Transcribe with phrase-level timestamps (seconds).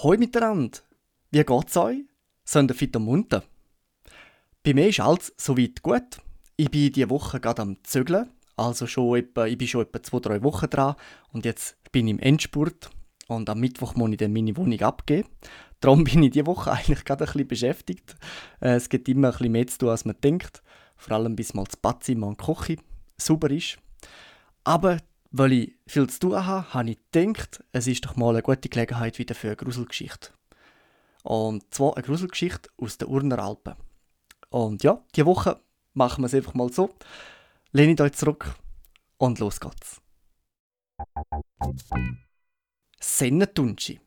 [0.00, 0.78] Hoi miteinander!
[1.32, 2.04] Wie geht's euch?
[2.44, 3.42] Sind ihr fit und munter?
[4.62, 6.20] Bei mir ist alles soweit gut.
[6.56, 8.30] Ich bin diese Woche gerade am Zügeln.
[8.56, 10.94] Also schon etwa, ich bin schon etwa zwei, drei Wochen dran.
[11.32, 12.90] Und jetzt bin ich im Endspurt.
[13.26, 15.28] Und am Mittwoch muss ich dann meine Wohnung abgeben.
[15.80, 18.16] Darum bin ich diese Woche eigentlich gerade ein bisschen beschäftigt.
[18.60, 20.62] Äh, es gibt immer ein bisschen mehr zu tun, als man denkt.
[20.96, 22.76] Vor allem, bis mal das Badzimmer und die Küche
[23.16, 23.78] sauber ist.
[24.62, 24.98] Aber
[25.30, 28.68] weil ich viel zu tun habe, habe ich gedacht, es ist doch mal eine gute
[28.68, 30.30] Gelegenheit wieder für eine Gruselgeschichte.
[31.22, 33.74] Und zwar eine Gruselgeschichte aus den Urner Alpen.
[34.50, 35.60] Und ja, diese Woche
[35.92, 36.94] machen wir es einfach mal so.
[37.72, 38.54] Lehnt euch zurück
[39.18, 40.00] und los geht's.
[43.00, 44.00] Sennentunschi.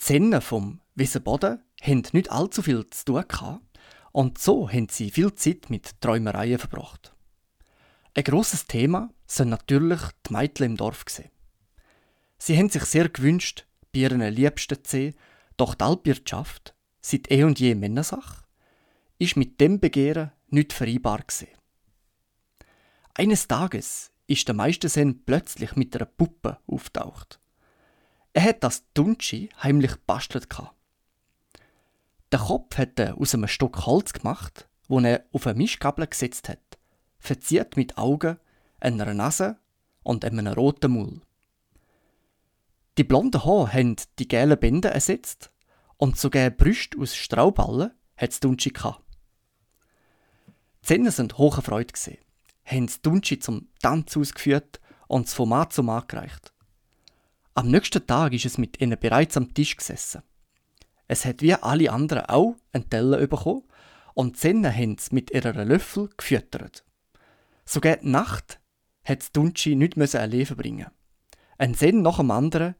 [0.00, 3.62] Die Sennen vom Wiesenboden haben nicht allzu viel zu tun gehabt
[4.10, 7.14] und so haben sie viel Zeit mit Träumereien verbracht.
[8.14, 11.06] Ein grosses Thema sind natürlich die Mädchen im Dorf.
[11.06, 11.30] Gewesen.
[12.36, 15.14] Sie haben sich sehr gewünscht, bei ihren Liebsten zu sehen,
[15.56, 18.44] doch die Alpwirtschaft, seit eh und je Männersache,
[19.18, 21.48] ist mit dem Begehren nicht vereinbar gewesen.
[23.14, 27.40] Eines Tages ist der Meistersen plötzlich mit einer Puppe auftaucht.
[28.34, 30.48] Er hat das Dunschi heimlich bastelt
[32.30, 36.48] Der Kopf hat er aus einem Stück Holz gemacht, wo er auf eine Mischgabel gesetzt
[36.48, 36.78] hat,
[37.22, 38.36] verziert mit Augen
[38.80, 39.56] einer Nase
[40.02, 41.20] und einem roten Maul.
[42.98, 45.50] Die blonden Haare haben die gelben Bänder ersetzt
[45.96, 49.02] und sogar Brüste aus Strauballen hat es Dunschi gehabt.
[50.82, 52.18] Die Zähne sind hocherfreut gesehen,
[52.64, 56.52] haben das Dunschi zum Tanz ausgeführt und das Format zum angereicht.
[57.54, 60.22] Am nächsten Tag ist es mit ihnen bereits am Tisch gesessen.
[61.06, 63.62] Es hat wie alle anderen auch einen Teller bekommen
[64.14, 66.84] und die Zähne haben es mit ihren Löffel gefüttert.
[67.64, 68.60] Sogar die Nacht
[69.04, 70.90] hat Dunci nicht allein verbringen.
[71.58, 72.74] Ein Sen nach dem anderen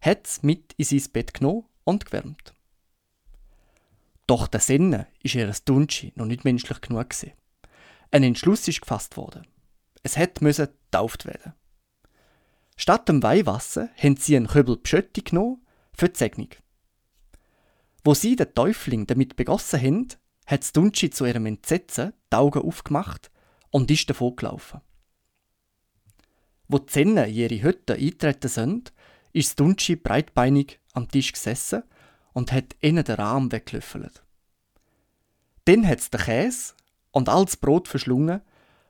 [0.00, 2.54] hat es mit in sein Bett genommen und gewärmt.
[4.26, 7.32] Doch der Senne ist ihr Dunci noch nicht menschlich genug gewesen.
[8.10, 9.46] Ein Entschluss ist gefasst worden.
[10.02, 11.54] Es müssen getauft werden.
[12.76, 16.50] Statt dem Weihwasser haben sie einen Köbel Pschötti genommen für die Segnung.
[18.04, 20.08] Wo sie den Täufling damit begossen haben,
[20.46, 23.30] hat Dunci zu ihrem Entsetzen die Augen aufgemacht
[23.70, 24.80] und ist davon gelaufen.
[26.68, 28.92] Wo die Zenne in ihre Hütte eintreten sind,
[29.32, 31.82] ist Dunci breitbeinig am Tisch gesessen
[32.32, 34.22] und hat ihnen den Rahmen weggelöffelt.
[35.64, 36.74] Dann hat es den Käse
[37.10, 38.42] und all das Brot verschlungen,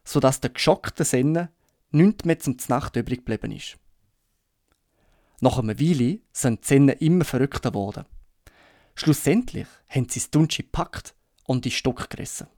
[0.04, 1.50] sodass der geschockte Senne
[1.90, 3.78] nichts mehr zum Nacht übrig geblieben ist.
[5.40, 8.04] Nach einer Weile sind die Zähne immer verrückter geworden.
[8.94, 11.14] Schlussendlich haben sie das Dunci gepackt
[11.44, 12.48] und in Stock gerissen.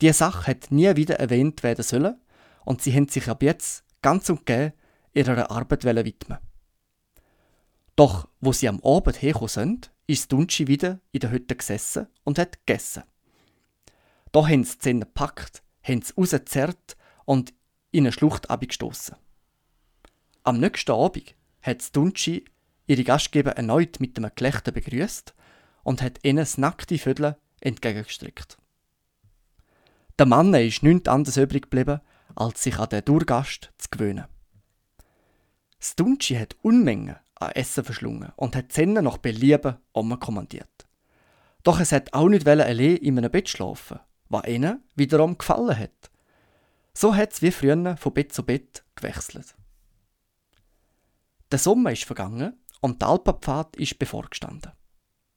[0.00, 2.20] Diese Sache hat nie wieder erwähnt werden sollen
[2.64, 4.72] und sie haben sich ab jetzt ganz und gar
[5.12, 6.38] ihrer Arbeit widmen
[7.96, 12.38] Doch, wo sie am Abend hergekommen sind, ist Dunci wieder in der Hütte gesessen und
[12.38, 13.02] hat gegessen.
[14.32, 17.52] Da haben sie die Zähne gepackt, haben sie rausgezerrt und
[17.90, 19.16] in eine Schlucht abgestoßen.
[20.44, 22.44] Am nächsten Abend hat Dunci
[22.86, 25.34] ihre Gastgeber erneut mit einem Gelächter begrüßt
[25.82, 28.56] und hat ihnen das nackte Vödel entgegengestreckt.
[30.20, 32.02] Der Mann ist nichts anderes übrig geblieben,
[32.36, 34.26] als sich an den Durgast zu gewöhnen.
[35.78, 40.86] Das Dunci hat Unmengen an Essen verschlungen und hat Zähne nach Belieben kommandiert.
[41.62, 43.98] Doch es hat auch nicht allein in einem Bett schlafen,
[44.28, 46.10] was ihnen wiederum gefallen hat.
[46.92, 49.54] So hat es wie früher von Bett zu Bett gewechselt.
[51.50, 54.72] Der Sommer ist vergangen und der Alpenpfad ist bevorgestanden.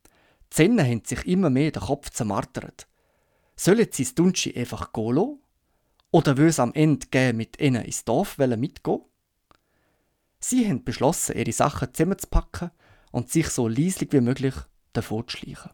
[0.07, 2.89] Die Zähne haben sich immer mehr den Kopf zermartert.
[3.56, 5.40] Sollen sie das Dunci einfach gehen lassen?
[6.12, 9.02] Oder will es am Ende mit ihnen ins Dorf mitgehen?
[10.40, 12.72] Sie haben beschlossen, ihre Sachen zusammenzupacken
[13.12, 14.56] und sich so leislich wie möglich
[14.91, 15.72] davon zu schleichen.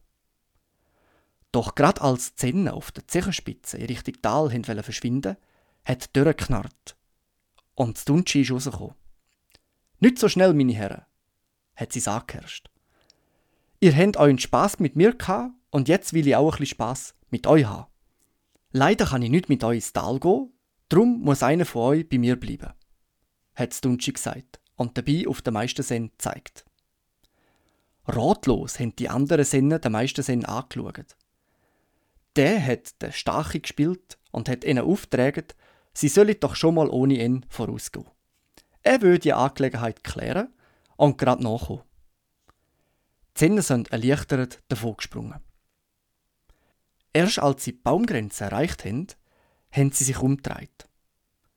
[1.52, 5.38] Doch gerade als die Zähne auf der Zechenspitze in Richtung Tal wollten verschwinden,
[5.84, 6.96] hat die Tür geknarrt.
[7.74, 8.96] Und das Dunschi ist rausgekommen.
[10.00, 11.06] Nicht so schnell, meine Herren,
[11.76, 12.70] hat sie angeherrscht.
[13.80, 17.16] Ihr habt euren Spass mit mir gehabt und jetzt will ich auch ein bisschen Spass
[17.32, 17.88] mit euch haben.
[18.72, 20.54] Leider kann ich nicht mit euch ins Tal gehen,
[20.90, 22.74] darum muss einer von euch bei mir bleiben,
[23.56, 26.66] hat Dunci gesagt und dabei auf den Meistersen gezeigt.
[28.06, 31.16] Ratlos haben die anderen Senne den Meistersen angeschaut.
[32.36, 35.46] Der hat den Stache gespielt und hat ihnen aufgetragen,
[35.94, 38.08] sie sollen doch schon mal ohne ihn vorausgehen.
[38.82, 40.54] Er würde die Angelegenheit klären
[40.96, 41.84] und gerade nachkommen.
[43.36, 45.40] Die Senne sind erleichtert davon gesprungen.
[47.14, 49.08] Erst als sie die Baumgrenze erreicht haben,
[49.72, 50.88] haben sie sich umgedreht.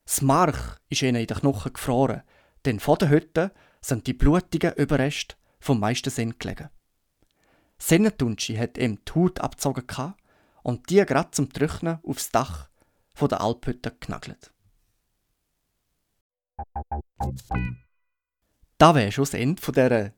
[0.05, 2.23] Das Mark ist ihnen in den Knochen gefroren,
[2.65, 6.71] denn vor der Hütte sind die blutigen Überreste vom meisten Senn gelegen.
[7.79, 10.15] Sennentunschi hat ihm die Haut abgezogen
[10.63, 12.69] und die gerade zum Trocknen aufs Dach
[13.21, 14.53] der Alphütte genagelt.
[18.79, 20.13] Da wäre schon das Ende dieser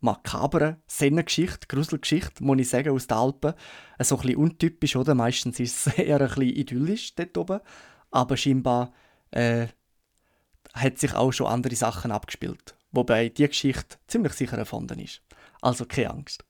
[0.00, 3.54] makaberen Sennengeschichte, Gruselgeschichte, muss ich sagen, aus den Alpen.
[4.00, 5.14] So ein bisschen untypisch, oder?
[5.14, 7.60] Meistens ist es eher ein bisschen idyllisch dort oben.
[8.10, 8.92] Aber scheinbar
[9.30, 9.66] äh,
[10.74, 12.76] hat sich auch schon andere Sachen abgespielt.
[12.92, 15.20] Wobei die Geschichte ziemlich sicher erfunden ist.
[15.60, 16.44] Also keine Angst.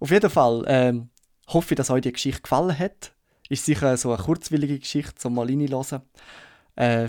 [0.00, 1.10] Auf jeden Fall ähm,
[1.48, 3.12] hoffe ich, dass euch die Geschichte gefallen hat.
[3.48, 6.02] Ist sicher so eine kurzwillige Geschichte, zum mal reinzuhören.
[6.76, 7.08] Äh,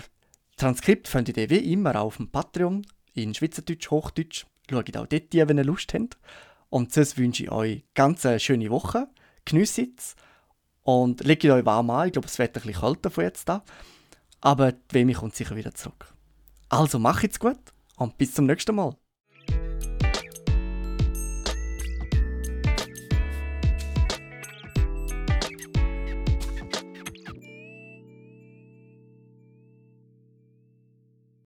[0.56, 4.46] Transkript findet ihr wie immer auf dem Patreon in Schweizerdeutsch, Hochdeutsch.
[4.70, 6.18] Schaut auch dort, wenn ihr Lust habt.
[6.70, 9.08] Und sonst wünsche ich euch ganz eine schöne Woche.
[9.46, 10.16] Genießt es
[10.84, 12.08] und legt euch warm an.
[12.08, 13.62] Ich glaube, es wird ein bisschen kälter von jetzt an.
[14.42, 16.14] Aber die Wärme kommt sicher wieder zurück.
[16.70, 17.60] Also macht's gut
[17.98, 18.96] und bis zum nächsten Mal.